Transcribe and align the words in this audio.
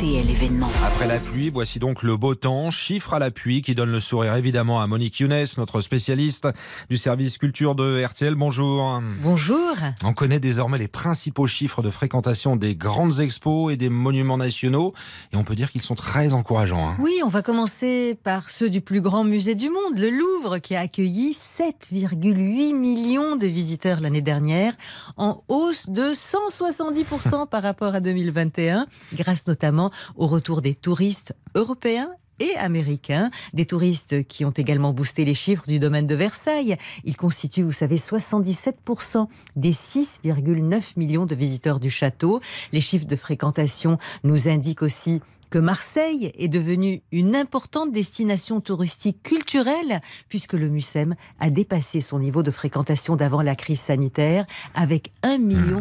RTL 0.00 0.30
événement. 0.30 0.70
Après 0.82 1.06
la 1.06 1.20
pluie, 1.20 1.50
voici 1.50 1.78
donc 1.78 2.02
le 2.02 2.16
beau 2.16 2.34
temps, 2.34 2.70
chiffre 2.70 3.12
à 3.12 3.18
la 3.18 3.30
pluie 3.30 3.60
qui 3.60 3.74
donne 3.74 3.92
le 3.92 4.00
sourire 4.00 4.34
évidemment 4.34 4.80
à 4.80 4.86
Monique 4.86 5.18
Younes, 5.18 5.44
notre 5.58 5.82
spécialiste 5.82 6.48
du 6.88 6.96
service 6.96 7.36
culture 7.36 7.74
de 7.74 8.02
RTL. 8.02 8.34
Bonjour. 8.34 9.02
Bonjour. 9.22 9.74
On 10.02 10.14
connaît 10.14 10.40
désormais 10.40 10.78
les 10.78 10.88
principaux 10.88 11.46
chiffres 11.46 11.82
de 11.82 11.90
fréquentation 11.90 12.56
des 12.56 12.74
grandes 12.74 13.20
expos 13.20 13.74
et 13.74 13.76
des 13.76 13.90
monuments 13.90 14.38
nationaux 14.38 14.94
et 15.34 15.36
on 15.36 15.44
peut 15.44 15.54
dire 15.54 15.70
qu'ils 15.70 15.82
sont 15.82 15.96
très 15.96 16.32
encourageants. 16.32 16.88
hein. 16.88 16.96
Oui, 16.98 17.20
on 17.22 17.28
va 17.28 17.42
commencer 17.42 18.18
par 18.24 18.48
ceux 18.48 18.70
du 18.70 18.80
plus 18.80 19.02
grand 19.02 19.24
musée 19.24 19.54
du 19.54 19.68
monde, 19.68 19.98
le 19.98 20.08
Louvre, 20.08 20.56
qui 20.60 20.76
a 20.76 20.80
accueilli 20.80 21.32
7,8 21.32 22.74
millions 22.74 23.36
de 23.36 23.46
visiteurs 23.46 24.00
l'année 24.00 24.22
dernière, 24.22 24.72
en 25.18 25.44
hausse 25.48 25.90
de 25.90 26.14
170% 26.14 27.46
par 27.50 27.62
rapport 27.62 27.94
à 27.94 28.00
2021, 28.00 28.86
grâce 29.12 29.46
notamment 29.46 29.89
au 30.16 30.26
retour 30.26 30.62
des 30.62 30.74
touristes 30.74 31.34
européens 31.54 32.10
et 32.40 32.56
américains, 32.56 33.30
des 33.52 33.66
touristes 33.66 34.26
qui 34.26 34.44
ont 34.44 34.50
également 34.50 34.92
boosté 34.92 35.24
les 35.24 35.34
chiffres 35.34 35.66
du 35.66 35.78
domaine 35.78 36.06
de 36.06 36.14
Versailles. 36.14 36.76
Ils 37.04 37.16
constituent, 37.16 37.62
vous 37.62 37.72
savez, 37.72 37.96
77% 37.96 39.28
des 39.56 39.72
6,9 39.72 40.82
millions 40.96 41.26
de 41.26 41.34
visiteurs 41.34 41.80
du 41.80 41.90
château. 41.90 42.40
Les 42.72 42.80
chiffres 42.80 43.06
de 43.06 43.16
fréquentation 43.16 43.98
nous 44.24 44.48
indiquent 44.48 44.82
aussi 44.82 45.20
que 45.50 45.58
Marseille 45.58 46.30
est 46.38 46.48
devenue 46.48 47.02
une 47.10 47.34
importante 47.34 47.92
destination 47.92 48.60
touristique 48.60 49.22
culturelle 49.22 50.00
puisque 50.28 50.52
le 50.54 50.68
MUSEM 50.68 51.16
a 51.40 51.50
dépassé 51.50 52.00
son 52.00 52.20
niveau 52.20 52.42
de 52.42 52.50
fréquentation 52.50 53.16
d'avant 53.16 53.42
la 53.42 53.56
crise 53.56 53.80
sanitaire 53.80 54.46
avec 54.74 55.10
1 55.22 55.38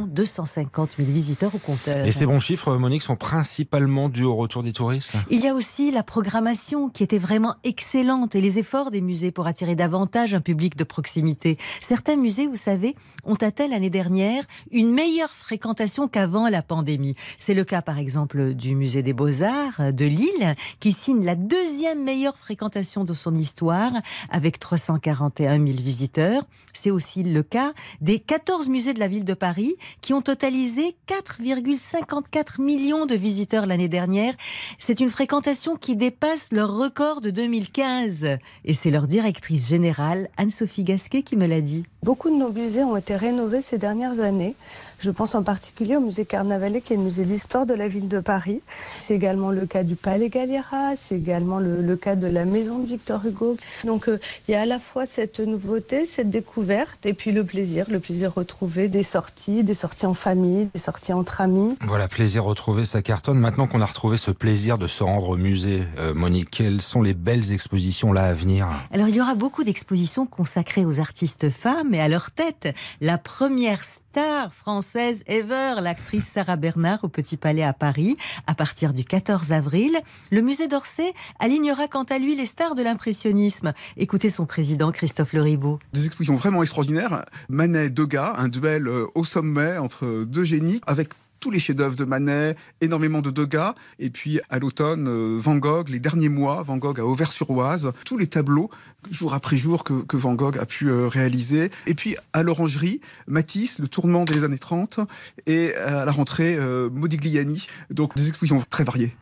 250 0.07 0.95
000 0.97 1.09
visiteurs 1.09 1.53
au 1.53 1.59
compteur. 1.59 2.05
Et 2.05 2.11
ces 2.11 2.25
bons 2.25 2.39
chiffres, 2.39 2.75
Monique, 2.77 3.03
sont 3.03 3.15
principalement 3.15 4.09
dus 4.09 4.23
au 4.23 4.35
retour 4.35 4.63
des 4.63 4.73
touristes 4.73 5.13
Il 5.29 5.39
y 5.39 5.47
a 5.47 5.53
aussi 5.53 5.91
la 5.91 6.03
programmation 6.03 6.89
qui 6.89 7.03
était 7.03 7.19
vraiment 7.19 7.55
excellente 7.63 8.35
et 8.35 8.41
les 8.41 8.57
efforts 8.57 8.89
des 8.89 9.01
musées 9.01 9.31
pour 9.31 9.45
attirer 9.45 9.75
davantage 9.75 10.33
un 10.33 10.41
public 10.41 10.75
de 10.75 10.83
proximité. 10.83 11.57
Certains 11.81 12.15
musées, 12.15 12.47
vous 12.47 12.55
savez, 12.55 12.95
ont 13.23 13.35
atteint 13.35 13.67
l'année 13.67 13.89
dernière 13.91 14.43
une 14.71 14.91
meilleure 14.91 15.29
fréquentation 15.29 16.07
qu'avant 16.07 16.49
la 16.49 16.63
pandémie. 16.63 17.15
C'est 17.37 17.53
le 17.53 17.63
cas 17.63 17.81
par 17.81 17.99
exemple 17.99 18.55
du 18.55 18.75
musée 18.75 19.03
des 19.03 19.13
beaux-arts 19.13 19.58
de 19.79 20.05
Lille 20.05 20.55
qui 20.79 20.91
signe 20.91 21.23
la 21.23 21.35
deuxième 21.35 22.03
meilleure 22.03 22.37
fréquentation 22.37 23.03
de 23.03 23.13
son 23.13 23.35
histoire 23.35 23.91
avec 24.29 24.59
341 24.59 25.65
000 25.65 25.79
visiteurs. 25.79 26.43
C'est 26.73 26.91
aussi 26.91 27.23
le 27.23 27.43
cas 27.43 27.73
des 28.01 28.19
14 28.19 28.69
musées 28.69 28.93
de 28.93 28.99
la 28.99 29.07
ville 29.07 29.25
de 29.25 29.33
Paris 29.33 29.75
qui 30.01 30.13
ont 30.13 30.21
totalisé 30.21 30.95
4,54 31.07 32.61
millions 32.61 33.05
de 33.05 33.15
visiteurs 33.15 33.65
l'année 33.65 33.87
dernière. 33.87 34.33
C'est 34.77 34.99
une 34.99 35.09
fréquentation 35.09 35.75
qui 35.75 35.95
dépasse 35.95 36.49
leur 36.51 36.75
record 36.75 37.21
de 37.21 37.29
2015. 37.29 38.37
Et 38.65 38.73
c'est 38.73 38.91
leur 38.91 39.07
directrice 39.07 39.67
générale, 39.67 40.29
Anne-Sophie 40.37 40.83
Gasquet, 40.83 41.23
qui 41.23 41.35
me 41.35 41.47
l'a 41.47 41.61
dit. 41.61 41.85
Beaucoup 42.03 42.29
de 42.29 42.35
nos 42.35 42.51
musées 42.51 42.83
ont 42.83 42.95
été 42.95 43.15
rénovés 43.15 43.61
ces 43.61 43.77
dernières 43.77 44.19
années. 44.19 44.55
Je 44.99 45.11
pense 45.11 45.35
en 45.35 45.43
particulier 45.43 45.95
au 45.97 46.01
musée 46.01 46.25
Carnavalet, 46.25 46.81
qui 46.81 46.93
est 46.93 46.97
le 46.97 47.03
musée 47.03 47.23
d'histoire 47.23 47.65
de 47.65 47.73
la 47.73 47.87
ville 47.87 48.07
de 48.07 48.19
Paris. 48.19 48.61
C'est 48.99 49.15
également 49.15 49.48
le 49.51 49.65
cas 49.65 49.83
du 49.83 49.95
Palais 49.95 50.29
Galliera, 50.29 50.95
c'est 50.95 51.15
également 51.15 51.59
le, 51.59 51.81
le, 51.81 51.95
cas 51.95 52.15
de 52.15 52.27
la 52.27 52.45
maison 52.45 52.79
de 52.79 52.87
Victor 52.87 53.25
Hugo. 53.25 53.57
Donc 53.85 54.07
euh, 54.07 54.19
il 54.47 54.51
y 54.51 54.55
a 54.55 54.61
à 54.61 54.65
la 54.65 54.79
fois 54.79 55.05
cette 55.05 55.39
nouveauté, 55.39 56.05
cette 56.05 56.29
découverte, 56.29 57.05
et 57.05 57.13
puis 57.13 57.31
le 57.31 57.43
plaisir, 57.43 57.85
le 57.89 57.99
plaisir 57.99 58.33
retrouvé 58.33 58.87
des 58.87 59.03
sorties, 59.03 59.63
des 59.63 59.73
sorties 59.73 60.05
en 60.05 60.13
famille, 60.13 60.69
des 60.73 60.79
sorties 60.79 61.13
entre 61.13 61.41
amis. 61.41 61.77
Voilà, 61.81 62.07
plaisir 62.07 62.43
retrouvé, 62.43 62.85
ça 62.85 63.01
cartonne. 63.01 63.39
Maintenant 63.39 63.67
qu'on 63.67 63.81
a 63.81 63.85
retrouvé 63.85 64.17
ce 64.17 64.31
plaisir 64.31 64.77
de 64.77 64.87
se 64.87 65.03
rendre 65.03 65.29
au 65.29 65.37
musée, 65.37 65.83
euh, 65.99 66.13
Monique, 66.13 66.49
quelles 66.51 66.81
sont 66.81 67.01
les 67.01 67.13
belles 67.13 67.51
expositions 67.51 68.13
là 68.13 68.25
à 68.25 68.33
venir? 68.33 68.67
Alors 68.91 69.07
il 69.07 69.15
y 69.15 69.21
aura 69.21 69.35
beaucoup 69.35 69.63
d'expositions 69.63 70.25
consacrées 70.25 70.85
aux 70.85 70.99
artistes 70.99 71.49
femmes 71.49 71.93
et 71.93 72.01
à 72.01 72.07
leur 72.07 72.31
tête. 72.31 72.73
La 73.01 73.17
première 73.17 73.81
star 74.11 74.51
française 74.51 75.23
ever, 75.27 75.75
l'actrice 75.81 76.25
Sarah 76.25 76.55
Bernard 76.55 77.03
au 77.03 77.09
Petit 77.09 77.37
Palais 77.37 77.61
à 77.61 77.73
Paris, 77.73 78.17
à 78.47 78.55
partir 78.55 78.91
du 78.91 79.05
14 79.05 79.51
avril. 79.51 79.95
Le 80.31 80.41
musée 80.41 80.67
d'Orsay 80.67 81.13
alignera 81.37 81.87
quant 81.87 82.05
à 82.05 82.17
lui 82.17 82.35
les 82.35 82.47
stars 82.47 82.73
de 82.73 82.81
l'impressionnisme. 82.81 83.73
Écoutez 83.97 84.31
son 84.31 84.47
président 84.47 84.91
Christophe 84.91 85.33
Leribaud. 85.33 85.77
Des 85.93 86.07
expositions 86.07 86.37
vraiment 86.37 86.63
extraordinaires. 86.63 87.23
Manet, 87.49 87.91
Degas, 87.91 88.33
un 88.37 88.47
duel 88.47 88.87
euh, 88.87 89.05
au 89.13 89.25
sommet 89.25 89.77
entre 89.77 90.23
deux 90.23 90.43
génies 90.43 90.81
avec 90.87 91.09
tous 91.39 91.51
les 91.51 91.59
chefs-d'œuvre 91.59 91.95
de 91.95 92.05
Manet, 92.05 92.55
énormément 92.81 93.21
de 93.21 93.31
Degas, 93.31 93.75
et 93.99 94.09
puis 94.09 94.39
à 94.49 94.59
l'automne, 94.59 95.07
euh, 95.07 95.37
Van 95.39 95.55
Gogh, 95.55 95.89
les 95.89 95.99
derniers 95.99 96.29
mois, 96.29 96.63
Van 96.63 96.77
Gogh 96.77 96.99
à 96.99 97.05
Auvers-sur-Oise, 97.05 97.91
tous 98.05 98.17
les 98.17 98.27
tableaux, 98.27 98.69
jour 99.11 99.33
après 99.33 99.57
jour, 99.57 99.83
que, 99.83 100.01
que 100.01 100.17
Van 100.17 100.35
Gogh 100.35 100.57
a 100.57 100.65
pu 100.65 100.89
euh, 100.89 101.07
réaliser. 101.07 101.71
Et 101.87 101.93
puis 101.93 102.15
à 102.33 102.43
l'Orangerie, 102.43 103.01
Matisse, 103.27 103.79
le 103.79 103.87
tournement 103.87 104.25
des 104.25 104.43
années 104.43 104.59
30, 104.59 104.99
et 105.47 105.75
à 105.75 106.05
la 106.05 106.11
rentrée, 106.11 106.55
euh, 106.57 106.89
Modigliani. 106.89 107.67
Donc 107.89 108.15
des 108.15 108.27
expositions 108.27 108.61
très 108.69 108.83
variées. 108.83 109.15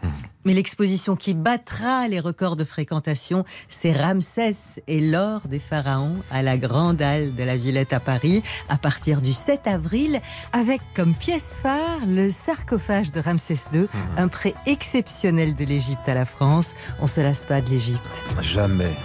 Mais 0.46 0.54
l'exposition 0.54 1.16
qui 1.16 1.34
battra 1.34 2.08
les 2.08 2.20
records 2.20 2.56
de 2.56 2.64
fréquentation, 2.64 3.44
c'est 3.68 3.92
Ramsès 3.92 4.82
et 4.88 5.02
l'or 5.02 5.42
des 5.48 5.60
pharaons 5.60 6.24
à 6.32 6.42
la 6.42 6.58
Grande 6.58 7.02
Halle 7.02 7.36
de 7.36 7.44
la 7.44 7.58
Villette 7.58 7.92
à 7.92 8.00
Paris, 8.00 8.44
à 8.70 8.78
partir 8.78 9.20
du 9.20 9.34
7 9.34 9.68
avril, 9.68 10.22
avec 10.54 10.80
comme 10.96 11.14
pièce 11.14 11.56
phare 11.62 12.07
le 12.08 12.32
sarcophage 12.32 13.12
de 13.12 13.20
Ramsès 13.20 13.56
II, 13.74 13.82
mmh. 13.82 13.88
un 14.18 14.28
prêt 14.28 14.54
exceptionnel 14.66 15.56
de 15.56 15.66
l'Égypte 15.66 16.08
à 16.08 16.14
la 16.14 16.26
France. 16.26 16.74
On 17.00 17.08
se 17.08 17.22
lasse 17.22 17.46
pas 17.46 17.62
de 17.62 17.70
l'Égypte. 17.70 18.10
Jamais. 18.42 18.96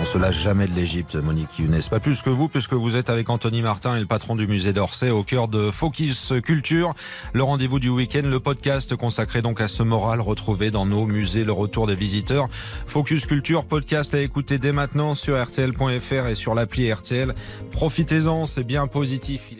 On 0.00 0.04
se 0.04 0.18
lâche 0.18 0.40
jamais 0.40 0.66
de 0.66 0.72
l'Égypte, 0.72 1.14
Monique 1.14 1.56
Younes. 1.58 1.80
Pas 1.88 2.00
plus 2.00 2.20
que 2.20 2.30
vous, 2.30 2.48
puisque 2.48 2.72
vous 2.72 2.96
êtes 2.96 3.10
avec 3.10 3.30
Anthony 3.30 3.62
Martin 3.62 3.96
et 3.96 4.00
le 4.00 4.06
patron 4.06 4.34
du 4.34 4.48
musée 4.48 4.72
d'Orsay 4.72 5.10
au 5.10 5.22
cœur 5.22 5.46
de 5.46 5.70
Focus 5.70 6.32
Culture. 6.42 6.94
Le 7.32 7.44
rendez-vous 7.44 7.78
du 7.78 7.90
week-end, 7.90 8.22
le 8.24 8.40
podcast 8.40 8.96
consacré 8.96 9.40
donc 9.40 9.60
à 9.60 9.68
ce 9.68 9.84
moral 9.84 10.20
retrouvé 10.20 10.72
dans 10.72 10.84
nos 10.84 11.06
musées, 11.06 11.44
le 11.44 11.52
retour 11.52 11.86
des 11.86 11.94
visiteurs. 11.94 12.48
Focus 12.86 13.26
Culture, 13.26 13.66
podcast 13.66 14.14
à 14.14 14.20
écouter 14.20 14.58
dès 14.58 14.72
maintenant 14.72 15.14
sur 15.14 15.40
RTL.fr 15.40 16.26
et 16.26 16.34
sur 16.34 16.56
l'appli 16.56 16.92
RTL. 16.92 17.32
Profitez-en, 17.70 18.46
c'est 18.46 18.64
bien 18.64 18.88
positif. 18.88 19.54